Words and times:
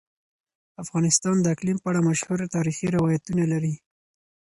افغانستان 0.83 1.35
د 1.41 1.45
اقلیم 1.53 1.77
په 1.81 1.87
اړه 1.91 2.05
مشهور 2.09 2.39
تاریخی 2.55 2.87
روایتونه 2.95 3.43
لري. 3.53 3.73